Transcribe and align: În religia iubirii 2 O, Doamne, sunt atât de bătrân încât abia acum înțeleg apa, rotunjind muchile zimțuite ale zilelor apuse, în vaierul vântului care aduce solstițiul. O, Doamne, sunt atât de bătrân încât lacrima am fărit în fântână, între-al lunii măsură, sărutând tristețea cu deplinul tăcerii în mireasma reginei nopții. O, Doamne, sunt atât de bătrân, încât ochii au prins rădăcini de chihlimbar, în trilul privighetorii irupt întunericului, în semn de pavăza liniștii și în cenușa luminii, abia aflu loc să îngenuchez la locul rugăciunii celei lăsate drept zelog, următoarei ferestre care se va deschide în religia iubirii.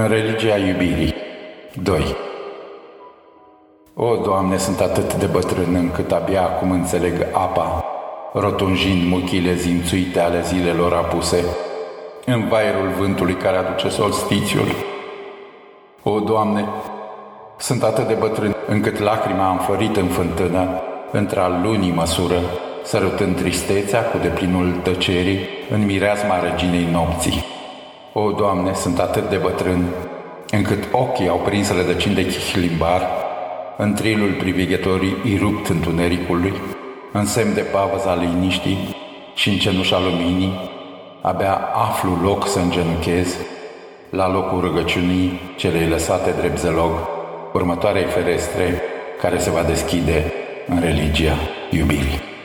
În 0.00 0.08
religia 0.08 0.56
iubirii 0.56 1.14
2 1.82 2.16
O, 3.94 4.16
Doamne, 4.16 4.56
sunt 4.56 4.80
atât 4.80 5.14
de 5.14 5.26
bătrân 5.26 5.74
încât 5.74 6.12
abia 6.12 6.42
acum 6.42 6.70
înțeleg 6.70 7.26
apa, 7.32 7.84
rotunjind 8.32 9.10
muchile 9.10 9.54
zimțuite 9.54 10.20
ale 10.20 10.42
zilelor 10.42 10.92
apuse, 10.92 11.44
în 12.26 12.48
vaierul 12.48 12.88
vântului 12.98 13.34
care 13.34 13.56
aduce 13.56 13.88
solstițiul. 13.88 14.68
O, 16.02 16.20
Doamne, 16.20 16.64
sunt 17.56 17.82
atât 17.82 18.06
de 18.06 18.14
bătrân 18.14 18.56
încât 18.66 18.98
lacrima 18.98 19.48
am 19.48 19.58
fărit 19.58 19.96
în 19.96 20.06
fântână, 20.06 20.68
între-al 21.12 21.60
lunii 21.62 21.92
măsură, 21.92 22.40
sărutând 22.84 23.36
tristețea 23.36 24.02
cu 24.02 24.18
deplinul 24.18 24.72
tăcerii 24.82 25.38
în 25.70 25.84
mireasma 25.84 26.40
reginei 26.40 26.88
nopții. 26.92 27.57
O, 28.20 28.30
Doamne, 28.32 28.74
sunt 28.74 28.98
atât 28.98 29.28
de 29.30 29.36
bătrân, 29.36 29.84
încât 30.50 30.88
ochii 30.92 31.28
au 31.28 31.36
prins 31.36 31.72
rădăcini 31.72 32.14
de 32.14 32.26
chihlimbar, 32.26 33.02
în 33.76 33.94
trilul 33.94 34.32
privighetorii 34.32 35.16
irupt 35.24 35.68
întunericului, 35.68 36.52
în 37.12 37.26
semn 37.26 37.54
de 37.54 37.60
pavăza 37.60 38.14
liniștii 38.14 38.96
și 39.34 39.48
în 39.48 39.56
cenușa 39.56 40.00
luminii, 40.00 40.52
abia 41.20 41.60
aflu 41.74 42.18
loc 42.22 42.46
să 42.46 42.58
îngenuchez 42.58 43.36
la 44.10 44.32
locul 44.32 44.60
rugăciunii 44.60 45.40
celei 45.56 45.88
lăsate 45.88 46.34
drept 46.38 46.58
zelog, 46.58 46.90
următoarei 47.52 48.04
ferestre 48.04 48.82
care 49.20 49.38
se 49.38 49.50
va 49.50 49.62
deschide 49.62 50.32
în 50.68 50.80
religia 50.80 51.36
iubirii. 51.70 52.37